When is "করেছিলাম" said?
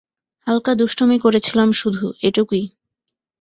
1.19-1.69